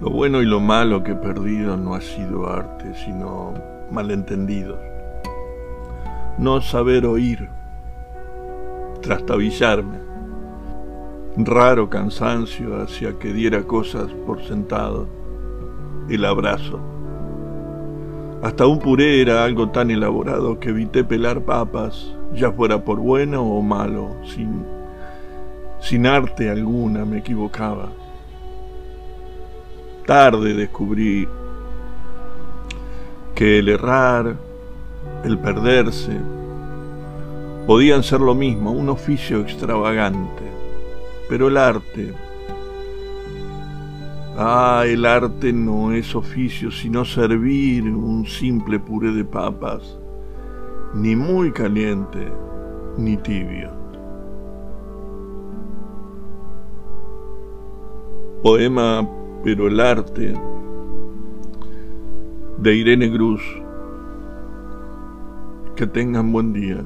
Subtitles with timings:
[0.00, 3.52] Lo bueno y lo malo que he perdido no ha sido arte, sino
[3.90, 4.78] malentendidos.
[6.38, 7.50] No saber oír,
[9.02, 9.98] trastabillarme,
[11.36, 15.06] raro cansancio hacia que diera cosas por sentado,
[16.08, 16.80] el abrazo.
[18.42, 23.42] Hasta un puré era algo tan elaborado que evité pelar papas, ya fuera por bueno
[23.42, 24.64] o malo, sin,
[25.78, 27.90] sin arte alguna me equivocaba.
[30.06, 31.28] Tarde descubrí
[33.34, 34.36] que el errar,
[35.24, 36.18] el perderse,
[37.66, 40.42] podían ser lo mismo, un oficio extravagante,
[41.28, 42.12] pero el arte,
[44.36, 49.98] ah, el arte no es oficio, sino servir un simple puré de papas,
[50.94, 52.32] ni muy caliente,
[52.98, 53.70] ni tibio.
[58.42, 59.06] Poema
[59.42, 60.34] pero el arte
[62.58, 63.40] de Irene Cruz.
[65.76, 66.84] Que tengan buen día.